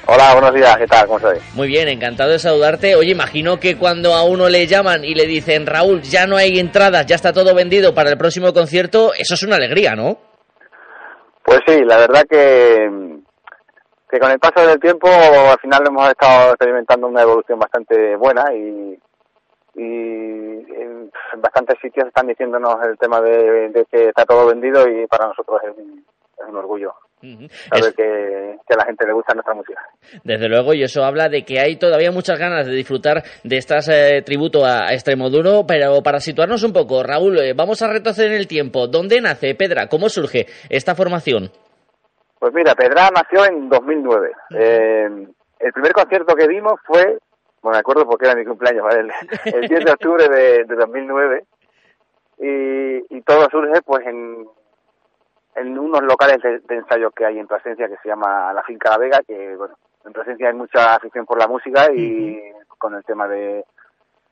[0.05, 1.07] Hola, buenos días, ¿qué tal?
[1.07, 1.39] ¿Cómo estás?
[1.55, 2.95] Muy bien, encantado de saludarte.
[2.95, 6.59] Oye, imagino que cuando a uno le llaman y le dicen, Raúl, ya no hay
[6.59, 10.32] entradas, ya está todo vendido para el próximo concierto, eso es una alegría, ¿no?
[11.45, 13.21] Pues sí, la verdad que,
[14.11, 18.53] que con el paso del tiempo al final hemos estado experimentando una evolución bastante buena
[18.55, 18.99] y,
[19.75, 25.29] y en bastantes sitios están diciéndonos el tema de, que está todo vendido y para
[25.29, 29.81] nosotros es un, orgullo saber que, que, a la gente le gusta nuestra música.
[30.25, 33.89] Desde luego, y eso habla de que hay todavía muchas ganas de disfrutar de estas
[33.89, 38.39] eh, tributo a, Extremoduro, pero para situarnos un poco, Raúl, eh, vamos a retroceder en
[38.39, 38.89] el tiempo.
[38.89, 39.87] ¿Dónde nace Pedra?
[39.89, 41.51] ¿Cómo surge esta formación?
[42.39, 44.33] Pues mira, Pedra nació en 2009.
[44.59, 45.09] Eh,
[45.61, 47.19] el primer concierto que dimos fue,
[47.63, 48.85] bueno, me acuerdo porque era mi cumpleaños,
[49.45, 51.45] el, 10 de octubre de, 2009,
[52.39, 54.45] y, y todo surge pues en
[55.55, 58.99] en unos locales de, ensayo que hay en Plasencia que se llama La Finca La
[58.99, 62.41] Vega, que bueno, en Plasencia hay mucha afición por la música y
[62.79, 63.65] con el tema de,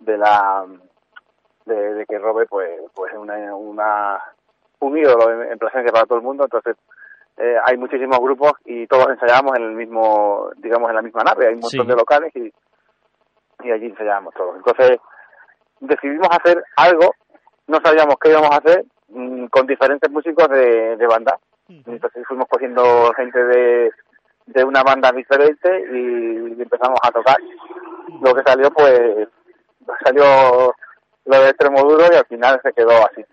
[0.00, 0.64] de la
[1.66, 4.18] de, que Robe pues pues es una, una
[4.80, 6.76] un ídolo en, Plasencia para todo el mundo, entonces
[7.36, 11.48] eh, hay muchísimos grupos y todos ensayamos en el mismo, digamos en la misma nave,
[11.48, 12.52] hay un montón de locales y,
[13.62, 14.56] y allí ensayábamos todos.
[14.56, 14.98] Entonces
[15.80, 17.14] decidimos hacer algo,
[17.66, 18.84] no sabíamos qué íbamos a hacer,
[19.50, 21.38] con diferentes músicos de, de banda.
[21.68, 23.92] Entonces fuimos cogiendo gente de,
[24.46, 27.36] de una banda diferente y empezamos a tocar.
[28.20, 29.28] Lo que salió, pues,
[30.04, 30.74] salió
[31.24, 33.24] lo de Extremoduro y al final se quedó así.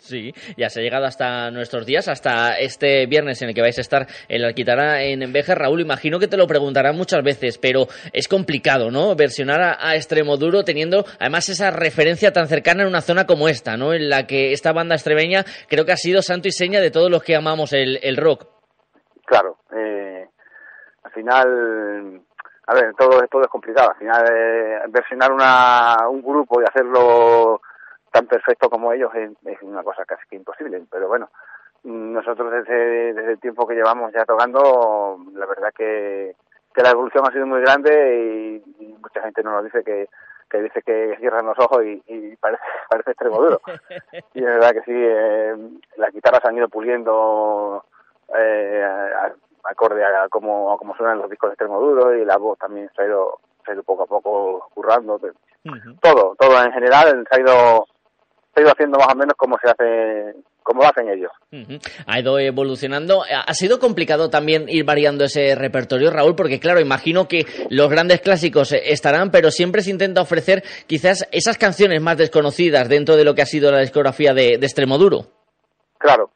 [0.00, 3.76] Sí, ya se ha llegado hasta nuestros días, hasta este viernes en el que vais
[3.78, 5.54] a estar en la Alquitara en Enveja.
[5.54, 9.14] Raúl, imagino que te lo preguntarán muchas veces, pero es complicado, ¿no?
[9.14, 13.76] Versionar a, a Extremoduro teniendo además esa referencia tan cercana en una zona como esta,
[13.76, 13.92] ¿no?
[13.92, 17.10] En la que esta banda extremeña creo que ha sido santo y seña de todos
[17.10, 18.46] los que amamos el, el rock.
[19.26, 20.26] Claro, eh,
[21.04, 22.22] al final,
[22.66, 23.90] a ver, todo, todo es complicado.
[23.90, 27.60] Al final, eh, versionar una, un grupo y hacerlo
[28.10, 30.82] tan perfecto como ellos es, una cosa casi que imposible.
[30.90, 31.30] Pero bueno,
[31.84, 36.34] nosotros desde, desde el tiempo que llevamos ya tocando, la verdad que,
[36.74, 40.08] que la evolución ha sido muy grande y, mucha gente nos lo dice que,
[40.48, 43.60] que dice que cierran los ojos y, parece, parece extremo duro.
[44.34, 45.56] y es verdad que sí, eh,
[45.96, 47.84] las guitarras han ido puliendo
[48.36, 48.84] eh,
[49.64, 53.02] acorde a cómo, a suenan los discos de extremo duro y la voz también se
[53.02, 55.18] ha ido, se ha ido poco a poco currando.
[56.00, 57.86] Todo, todo en general se ha ido
[58.54, 61.32] ha ido haciendo más o menos como se hace como lo hacen ellos.
[62.06, 63.22] Ha ido evolucionando.
[63.24, 68.20] Ha sido complicado también ir variando ese repertorio, Raúl, porque claro, imagino que los grandes
[68.20, 73.34] clásicos estarán, pero siempre se intenta ofrecer quizás esas canciones más desconocidas dentro de lo
[73.34, 75.22] que ha sido la discografía de, de Extremoduro.
[75.98, 76.30] Claro.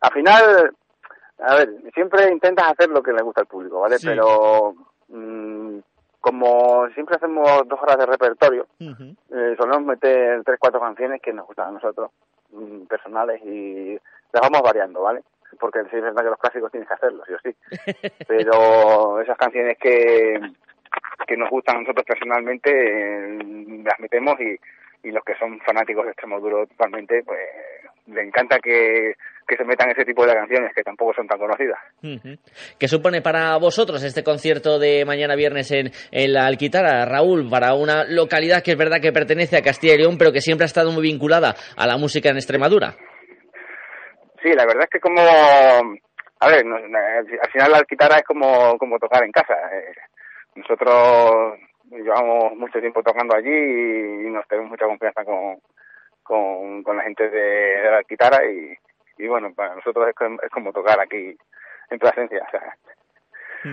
[0.00, 0.70] Al final,
[1.38, 3.96] a ver, siempre intentas hacer lo que le gusta al público, ¿vale?
[4.02, 4.74] Pero
[5.08, 5.78] mm,
[6.28, 11.46] como siempre hacemos dos horas de repertorio, eh, solemos meter tres, cuatro canciones que nos
[11.46, 12.10] gustan a nosotros,
[12.52, 13.94] mm, personales, y
[14.32, 15.22] las vamos variando, ¿vale?
[15.58, 17.56] Porque sí es verdad que los clásicos tienes que hacerlos, sí o sí.
[18.28, 20.38] Pero esas canciones que,
[21.26, 24.58] que nos gustan a nosotros personalmente, eh, las metemos y,
[25.04, 27.40] y los que son fanáticos de Extremoduro totalmente, pues
[28.08, 29.14] le encanta que
[29.48, 31.78] que se metan ese tipo de canciones que tampoco son tan conocidas.
[32.78, 37.72] ¿Qué supone para vosotros este concierto de mañana viernes en, en la Alquitara, Raúl, para
[37.72, 40.66] una localidad que es verdad que pertenece a Castilla y León, pero que siempre ha
[40.66, 42.94] estado muy vinculada a la música en Extremadura?
[44.42, 48.98] Sí, la verdad es que como, a ver, al final la Alquitara es como, como
[48.98, 49.54] tocar en casa.
[49.72, 49.94] Eh,
[50.56, 51.58] nosotros
[51.90, 55.58] llevamos mucho tiempo tocando allí y nos tenemos mucha confianza con,
[56.28, 58.76] con, la gente de, de la Alquitara y,
[59.18, 61.36] y bueno, para nosotros es, como tocar aquí
[61.90, 62.76] en Plasencia, o sea,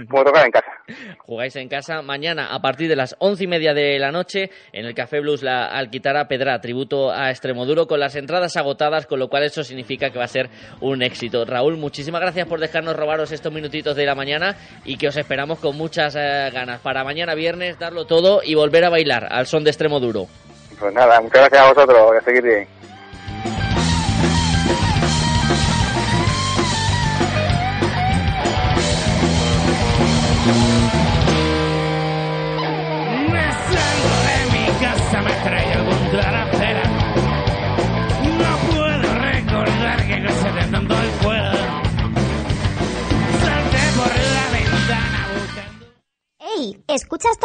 [0.10, 0.72] como tocar en casa.
[1.20, 4.86] Jugáis en casa mañana a partir de las once y media de la noche en
[4.86, 9.28] el Café Blues la Alquitara Pedra, tributo a Extremoduro con las entradas agotadas, con lo
[9.28, 10.50] cual eso significa que va a ser
[10.82, 11.46] un éxito.
[11.46, 15.60] Raúl, muchísimas gracias por dejarnos robaros estos minutitos de la mañana y que os esperamos
[15.60, 19.64] con muchas eh, ganas para mañana viernes darlo todo y volver a bailar al son
[19.64, 20.28] de Extremoduro.
[20.80, 22.68] Pues nada, muchas gracias a vosotros, a seguir bien.
[30.46, 31.05] escucha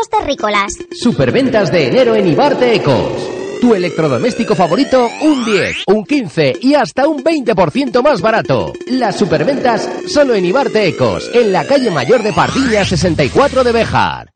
[0.08, 0.72] terrícolas.
[0.92, 3.28] Superventas de enero en Ibarte Ecos.
[3.60, 8.72] Tu electrodoméstico favorito, un 10, un 15 y hasta un 20% más barato.
[8.86, 14.30] Las superventas solo en Ibarte Ecos, en la calle Mayor de Pardilla 64 de Bejar.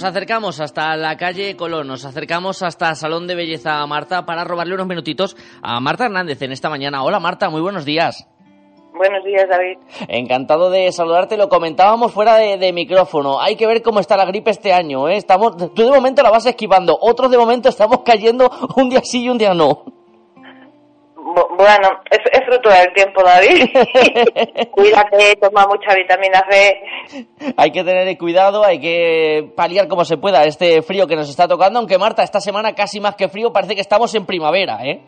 [0.00, 4.72] Nos acercamos hasta la calle Colón, nos acercamos hasta Salón de Belleza Marta para robarle
[4.72, 7.04] unos minutitos a Marta Hernández en esta mañana.
[7.04, 8.26] Hola Marta, muy buenos días.
[8.94, 9.76] Buenos días, David.
[10.08, 11.36] Encantado de saludarte.
[11.36, 13.42] Lo comentábamos fuera de, micrófono.
[13.42, 15.06] Hay que ver cómo está la gripe este año.
[15.06, 15.18] ¿eh?
[15.18, 16.96] Estamos, tú de momento la vas esquivando.
[16.98, 19.99] Otros de momento estamos cayendo un día sí y un día no.
[21.56, 23.70] Bueno, es, es, fruto del tiempo, David.
[24.70, 26.82] Cuídate, toma mucha vitamina C.
[27.56, 31.46] Hay que tener cuidado, hay que paliar como se pueda este frío que nos está
[31.46, 35.00] tocando, aunque Marta, esta semana casi más que frío, parece que estamos en primavera, ¿eh?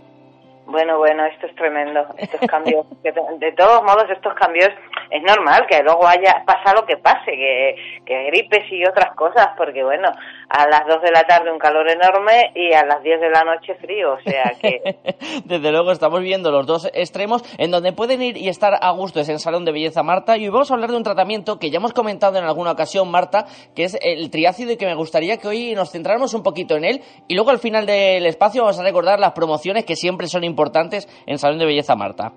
[0.72, 2.86] Bueno, bueno, esto es tremendo, estos cambios.
[3.02, 4.70] de, todos modos, estos cambios
[5.10, 9.48] es normal que luego haya pasa lo que pase, que, que gripes y otras cosas,
[9.58, 10.08] porque bueno,
[10.48, 13.44] a las 2 de la tarde un calor enorme y a las 10 de la
[13.44, 14.80] noche frío, o sea que...
[15.44, 19.20] Desde luego estamos viendo los dos extremos, en donde pueden ir y estar a gusto
[19.20, 21.70] es en Salón de Belleza Marta, y hoy vamos a hablar de un tratamiento que
[21.70, 23.44] ya hemos comentado en alguna ocasión, Marta,
[23.76, 26.86] que es el triácido y que me gustaría que hoy nos centráramos un poquito en
[26.86, 30.44] él, y luego al final del espacio vamos a recordar las promociones que siempre son
[30.44, 32.32] importantes importantes en Salón de Belleza Marta.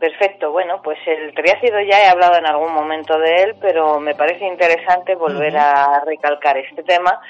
[0.00, 4.16] Perfecto, bueno, pues el triácido ya he hablado en algún momento de él, pero me
[4.16, 7.20] parece interesante volver a recalcar este tema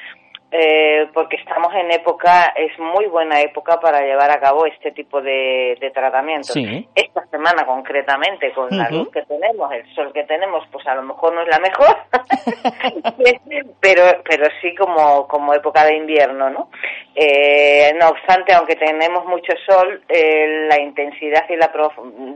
[0.54, 5.22] eh, porque estamos en época, es muy buena época para llevar a cabo este tipo
[5.22, 6.54] de, de tratamientos.
[6.94, 11.04] Esta semana concretamente, con la luz que tenemos, el sol que tenemos, pues a lo
[11.04, 11.96] mejor no es la mejor,
[13.80, 16.68] pero, pero sí como, como época de invierno, ¿no?
[17.14, 21.72] Eh, no obstante, aunque tenemos mucho sol, eh, la intensidad y la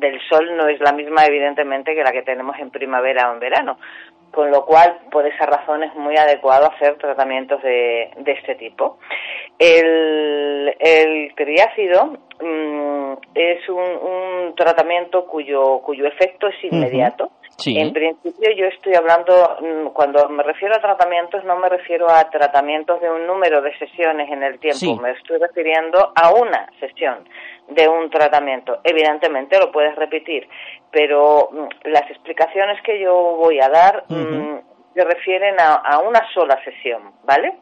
[0.00, 3.40] del sol no es la misma, evidentemente, que la que tenemos en primavera o en
[3.40, 3.78] verano
[4.32, 8.98] con lo cual por esa razón es muy adecuado hacer tratamientos de, de este tipo.
[9.58, 17.30] El, el triácido mm, es un, un, tratamiento cuyo, cuyo efecto es inmediato.
[17.64, 22.28] En principio yo estoy hablando, mm, cuando me refiero a tratamientos, no me refiero a
[22.28, 27.26] tratamientos de un número de sesiones en el tiempo, me estoy refiriendo a una sesión
[27.68, 28.78] de un tratamiento.
[28.84, 30.48] Evidentemente lo puedes repetir,
[30.90, 34.58] pero mm, las explicaciones que yo voy a dar mm,
[34.94, 37.54] se refieren a, una sola sesión, ¿vale?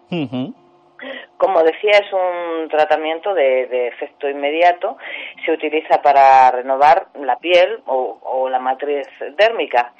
[1.37, 4.97] Como decía, es un tratamiento de, efecto inmediato.
[5.45, 9.93] Se utiliza para renovar la piel o, la matriz dérmica.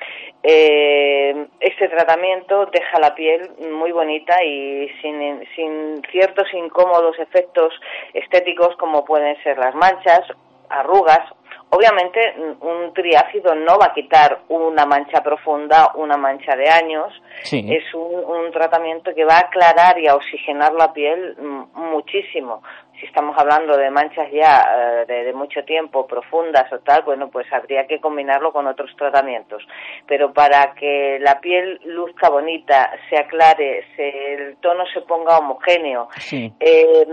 [0.43, 7.73] Eh, este tratamiento deja la piel muy bonita y sin, sin ciertos incómodos efectos
[8.13, 10.21] estéticos como pueden ser las manchas,
[10.69, 11.25] arrugas
[11.71, 17.13] Obviamente, un triácido no va a quitar una mancha profunda, una mancha de años.
[17.51, 21.37] Es un, tratamiento que va a aclarar y a oxigenar la piel
[21.75, 22.63] muchísimo
[22.99, 27.47] si estamos hablando de manchas ya eh, de, mucho tiempo, profundas o tal, bueno, pues
[27.53, 29.63] habría que combinarlo con otros tratamientos.
[30.07, 36.09] Pero para que la piel luzca bonita, se aclare, se, el tono se ponga homogéneo,
[36.31, 37.07] eh,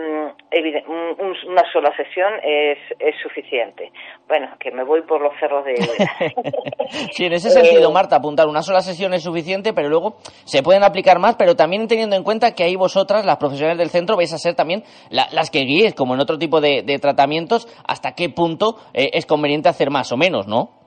[1.48, 3.91] una sola sesión es, es suficiente.
[4.28, 5.76] Bueno, que me voy por los cerros de...
[7.12, 10.62] sí, en ese sentido, eh, Marta, apuntar una sola sesión es suficiente, pero luego se
[10.62, 14.15] pueden aplicar más, pero también teniendo en cuenta que ahí vosotras, las profesionales del centro,
[14.15, 18.29] vais a ser también las que es como en otro tipo de, tratamientos, hasta qué
[18.29, 20.81] punto eh, es conveniente hacer más o menos, ¿no?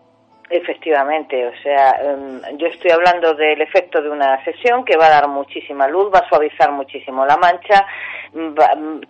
[0.51, 5.21] Efectivamente, o sea, em, yo estoy hablando del efecto de una sesión que va a
[5.21, 7.87] dar muchísima luz, va a suavizar muchísimo la mancha,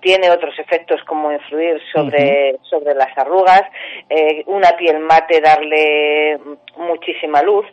[0.00, 3.62] tiene otros efectos como influir sobre, sobre las arrugas,
[4.08, 6.38] eh, una piel mate darle
[6.76, 7.66] muchísima luz.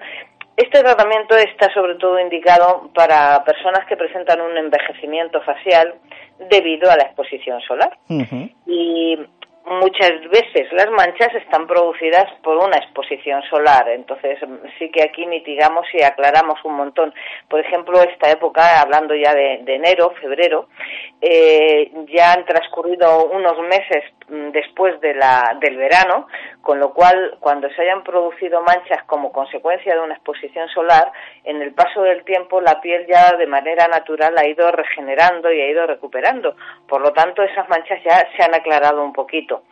[0.61, 5.95] Este tratamiento está sobre todo indicado para personas que presentan un envejecimiento facial
[6.51, 7.97] debido a la exposición solar.
[8.67, 9.17] Y
[9.65, 14.37] muchas veces las manchas están producidas por una exposición solar, entonces
[14.77, 17.11] sí que aquí mitigamos y aclaramos un montón.
[17.49, 20.67] Por ejemplo, esta época, hablando ya de, enero, febrero,
[21.21, 24.03] eh, ya han transcurrido unos meses
[24.51, 26.27] después de la, del verano,
[26.61, 31.11] con lo cual cuando se hayan producido manchas como consecuencia de una exposición solar,
[31.43, 35.61] en el paso del tiempo la piel ya de manera natural ha ido regenerando y
[35.61, 36.55] ha ido recuperando.
[36.87, 39.63] Por lo tanto, esas manchas ya se han aclarado un poquito.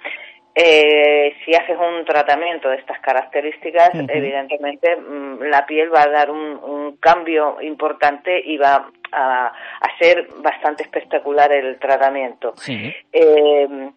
[0.56, 6.30] Eh, si haces un tratamiento de estas características, evidentemente mm, la piel va a dar
[6.30, 9.54] un, cambio importante y va a,
[10.00, 12.56] ser bastante espectacular el tratamiento.
[12.68, 13.88] Eh, mm,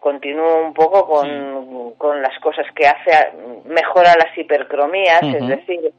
[0.00, 3.10] continúo un poco con, con, las cosas que hace,
[3.64, 5.92] mejora las hipercromías, es decir,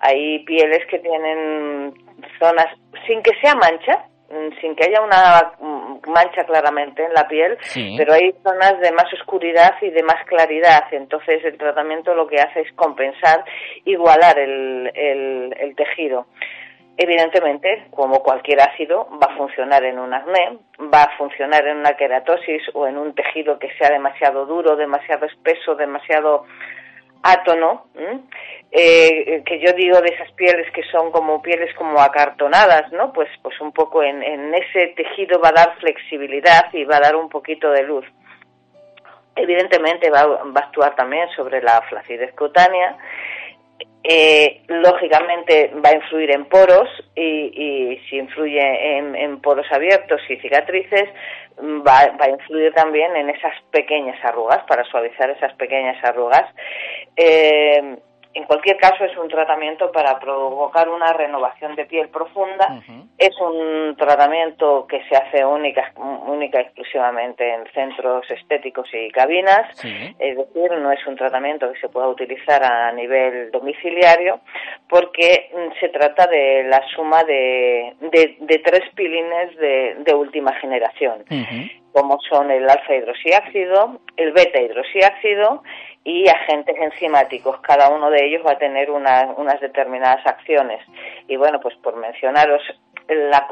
[0.00, 1.94] hay pieles que tienen
[2.38, 2.66] zonas,
[3.06, 7.56] sin que sea mancha, Mm, sin que haya una mm, mancha claramente en la piel,
[7.96, 10.84] pero hay zonas de más oscuridad y de más claridad.
[10.92, 13.42] Entonces el tratamiento lo que hace es compensar,
[13.86, 16.26] igualar el, el, tejido.
[17.00, 20.58] Evidentemente, como cualquier ácido, va a funcionar en un acné,
[20.92, 25.26] va a funcionar en una queratosis o en un tejido que sea demasiado duro, demasiado
[25.26, 26.44] espeso, demasiado
[27.22, 27.86] átono,
[28.72, 33.12] eh, que yo digo de esas pieles que son como pieles como acartonadas, ¿no?
[33.12, 37.14] Pues, pues un poco en, ese tejido va a dar flexibilidad y va a dar
[37.14, 38.06] un poquito de luz.
[39.36, 42.98] Evidentemente va, va a actuar también sobre la flacidez cutánea
[44.04, 51.08] eh, lógicamente va a influir en poros y, si influye en, poros abiertos y cicatrices,
[51.60, 56.44] va, va, a influir también en esas pequeñas arrugas, para suavizar esas pequeñas arrugas.
[57.16, 57.98] Eh,
[58.34, 62.82] en cualquier caso, es un tratamiento para provocar una renovación de piel profunda.
[63.16, 69.68] Es un tratamiento que se hace única, única exclusivamente en centros estéticos y cabinas.
[70.18, 74.40] Es decir, no es un tratamiento que se pueda utilizar a nivel domiciliario
[74.88, 75.50] porque
[75.80, 81.24] se trata de la suma de, de, tres pilines de, última generación.
[81.92, 85.62] Como son el alfa hidroxiácido, el beta hidroxiácido
[86.04, 87.60] y agentes enzimáticos.
[87.60, 90.80] Cada uno de ellos va a tener unas determinadas acciones.
[91.26, 92.62] Y bueno, pues por mencionaros,
[93.08, 93.46] la,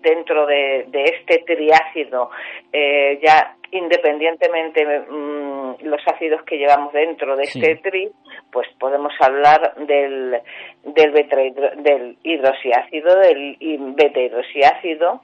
[0.00, 2.30] dentro de, este triácido,
[2.72, 8.10] eh, ya independientemente mm, los ácidos que llevamos dentro de este tri,
[8.52, 10.38] pues podemos hablar del,
[10.84, 11.12] del,
[11.82, 13.56] del hidroxiácido, del
[13.96, 15.22] beta hidroxiácido,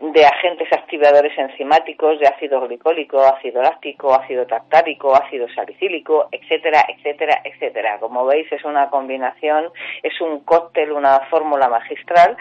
[0.00, 7.42] de agentes activadores enzimáticos, de ácido glicólico, ácido láctico, ácido tactárico, ácido salicílico, etcétera, etcétera,
[7.42, 7.98] etcétera.
[7.98, 9.72] Como veis es una combinación,
[10.04, 12.36] es un cóctel, una fórmula magistral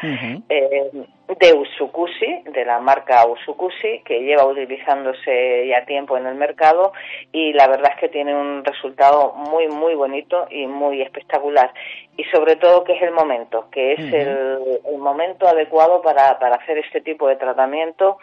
[0.50, 0.92] eh,
[1.28, 6.94] de Usukushi, de la marca Usukushi, que lleva utilizándose ya tiempo en el mercado
[7.32, 11.74] y la verdad es que tiene un resultado muy, muy bonito y muy espectacular.
[12.16, 16.78] Y sobre todo que es el momento, que es el, momento adecuado para, para hacer
[16.80, 18.18] este tipo de tratamiento,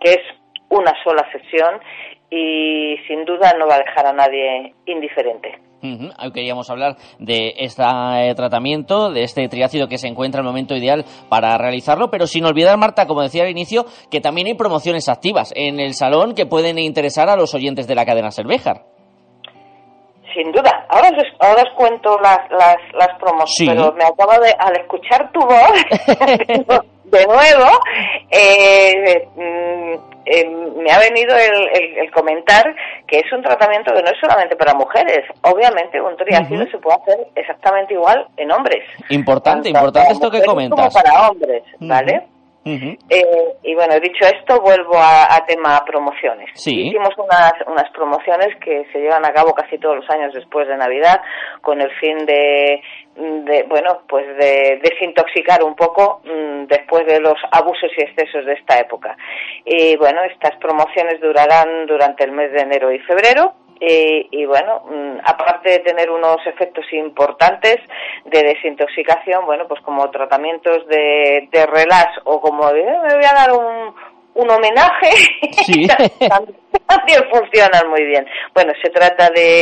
[0.00, 0.20] que es
[0.68, 1.80] una sola sesión
[2.30, 5.60] y sin duda no va a dejar a nadie indiferente.
[5.82, 7.84] Hoy queríamos hablar de este
[8.34, 12.44] tratamiento, de este triácido que se encuentra en el momento ideal para realizarlo, pero sin
[12.44, 16.46] olvidar, Marta, como decía al inicio, que también hay promociones activas en el salón que
[16.46, 18.96] pueden interesar a los oyentes de la cadena Cervejar
[20.34, 20.86] sin duda.
[20.90, 25.32] Ahora os, ahora os cuento las, las, las promociones, pero me acabo de, al escuchar
[25.32, 27.80] tu voz, de nuevo,
[28.30, 30.44] eh, mm, eh,
[30.76, 32.64] me ha venido el, el, comentar
[33.06, 35.24] que es un tratamiento que no es solamente para mujeres.
[35.42, 38.84] Obviamente, un triácido se puede hacer exactamente igual en hombres.
[39.10, 40.78] Importante, importante esto que comentas.
[40.78, 42.26] Como para hombres, ¿vale?
[42.66, 43.24] Eh,
[43.62, 46.50] y bueno, dicho esto, vuelvo a, tema promociones.
[46.88, 50.76] Hicimos unas, unas promociones que se llevan a cabo casi todos los años después de
[50.76, 51.20] Navidad
[51.62, 52.82] con el fin de,
[53.14, 58.54] de bueno, pues de desintoxicar un poco mm, después de los abusos y excesos de
[58.54, 59.16] esta época.
[59.64, 65.18] Y bueno, estas promociones durarán durante el mes de enero y febrero y, bueno, mm,
[65.24, 67.76] aparte de tener unos efectos importantes
[68.24, 73.52] de desintoxicación, bueno, pues como tratamientos de, de relax o como me voy a dar
[73.52, 73.94] un,
[74.36, 75.10] un homenaje,
[76.86, 78.26] también, funcionan muy bien.
[78.54, 79.60] Bueno, se trata de,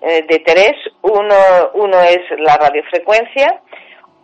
[0.00, 0.72] eh, de tres.
[1.02, 1.36] Uno,
[1.74, 3.60] uno es la radiofrecuencia,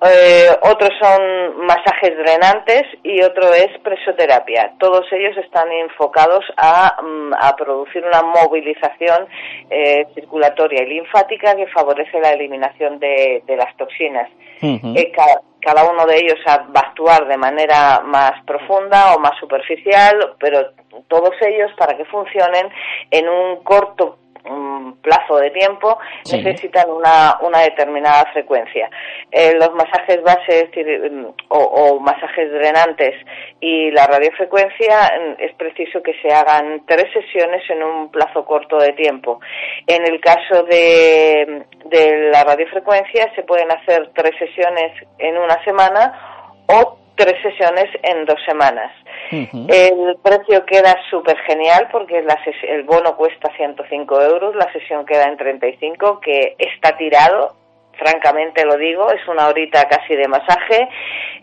[0.02, 4.72] eh, otros son masajes drenantes y otro es presoterapia.
[4.78, 9.28] Todos ellos están enfocados a, mm, a producir una movilización
[9.68, 14.28] eh, circulatoria y linfática que favorece la eliminación de, de las toxinas.
[14.62, 19.38] Eh, cada, cada, uno de ellos va a actuar de manera más profunda o más
[19.38, 20.72] superficial, pero
[21.08, 22.68] todos ellos para que funcionen
[23.10, 25.98] en un corto un plazo de tiempo
[26.30, 28.90] necesitan una, una determinada frecuencia.
[29.30, 33.14] Eh, los masajes bases mm, o, o, masajes drenantes
[33.60, 38.78] y la radiofrecuencia mm, es preciso que se hagan tres sesiones en un plazo corto
[38.78, 39.40] de tiempo.
[39.86, 46.62] En el caso de, de la radiofrecuencia se pueden hacer tres sesiones en una semana
[46.66, 48.90] o tres sesiones en dos semanas.
[49.30, 55.24] El precio queda súper genial porque la el bono cuesta 105 euros, la sesión queda
[55.24, 57.54] en 35, que está tirado,
[57.98, 60.88] francamente lo digo, es una horita casi de masaje,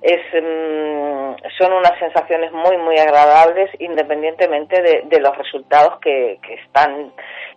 [0.02, 7.14] es, mm, son unas sensaciones muy, muy agradables independientemente de, los resultados que, están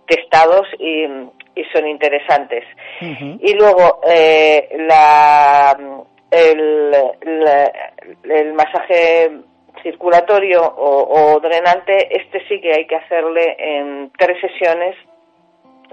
[0.06, 1.06] testados y,
[1.74, 2.64] son interesantes.
[3.00, 5.76] Y luego, eh, la,
[6.30, 6.94] el,
[8.24, 9.30] el masaje
[9.82, 14.96] circulatorio o, drenante, este sí que hay que hacerle en tres sesiones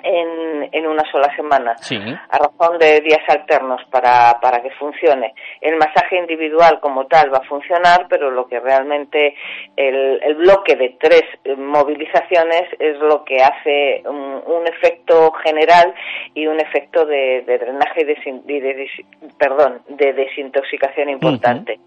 [0.03, 1.97] en, en una sola semana, Sí.
[1.97, 5.33] a razón de días alternos para, para que funcione.
[5.61, 9.35] El masaje individual como tal va a funcionar, pero lo que realmente
[9.75, 11.23] el, el bloque de tres
[11.57, 15.93] movilizaciones es lo que hace un, un efecto general
[16.33, 18.89] y un efecto de, de drenaje y, de,
[19.37, 21.79] perdón, de desintoxicación importante.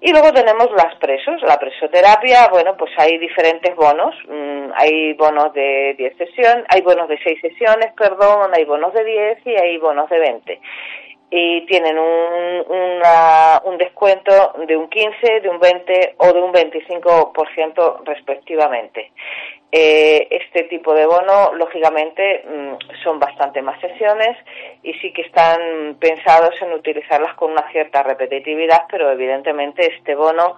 [0.00, 5.52] Y luego tenemos las presos, la presoterapia, bueno, pues hay diferentes bonos, mm, hay bonos
[5.54, 9.78] de 10 sesiones, hay bonos de 6 sesiones, perdón, hay bonos de 10 y hay
[9.78, 10.60] bonos de 20.
[11.30, 16.52] Y tienen un, una- un descuento de un 15, de un 20 o de un
[16.52, 19.10] 25% respectivamente.
[19.72, 24.36] Eh, este tipo de bono, lógicamente, mm, son bastante más sesiones
[24.84, 30.54] y sí que están pensados en utilizarlas con una cierta repetitividad, pero evidentemente este bono,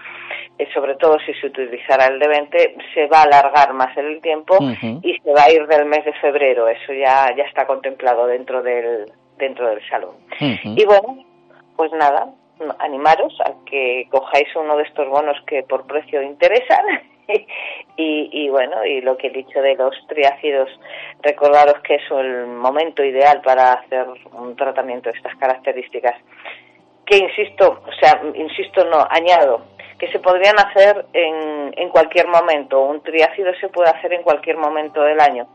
[0.59, 4.07] eh, sobre todo si se utilizara el de 20, se va a alargar más en
[4.07, 4.59] el tiempo
[5.03, 6.69] y se va a ir del mes de febrero.
[6.69, 10.17] Eso ya, ya está contemplado dentro del, dentro del salón.
[10.41, 11.25] Y bueno,
[11.77, 12.29] pues nada,
[12.79, 16.85] animaros a que cojáis uno de estos bonos que por precio interesan.
[17.97, 20.69] y, y bueno, y lo que he dicho de los triácidos,
[21.23, 26.15] recordaros que es el momento ideal para hacer un tratamiento de estas características.
[27.05, 29.63] Que insisto, o sea, insisto, no, añado,
[29.99, 32.81] que se podrían hacer en, en cualquier momento.
[32.83, 35.49] Un triácido se puede hacer en cualquier momento del año.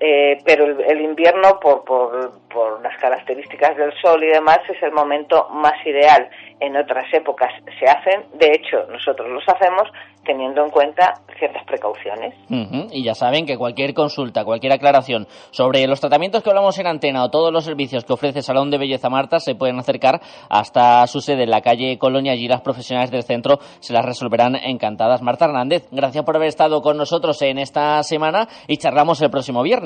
[0.00, 4.92] Eh, pero el, el invierno, por, por, las características del sol y demás, es el
[4.92, 6.28] momento más ideal.
[6.60, 9.88] En otras épocas se hacen, de hecho, nosotros los hacemos
[10.24, 12.34] teniendo en cuenta ciertas precauciones.
[12.48, 16.86] Ujú, Y ya saben que cualquier consulta, cualquier aclaración sobre los tratamientos que hablamos en
[16.86, 21.06] antena o todos los servicios que ofrece Salón de Belleza Marta se pueden acercar hasta
[21.06, 22.32] su sede en la calle Colonia.
[22.32, 25.22] Allí las profesionales del centro se las resolverán encantadas.
[25.22, 29.62] Marta Hernández, gracias por haber estado con nosotros en esta semana y charlamos el próximo
[29.62, 29.83] viernes.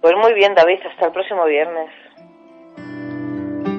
[0.00, 1.90] Pues muy bien, David, hasta el próximo viernes.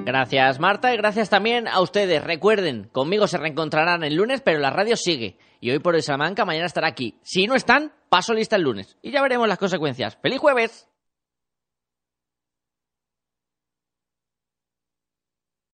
[0.03, 2.23] Gracias Marta y gracias también a ustedes.
[2.23, 5.37] Recuerden, conmigo se reencontrarán el lunes, pero la radio sigue.
[5.59, 7.19] Y hoy por hoy Salamanca, mañana estará aquí.
[7.21, 8.97] Si no están, paso lista el lunes.
[9.01, 10.17] Y ya veremos las consecuencias.
[10.21, 10.90] ¡Feliz jueves!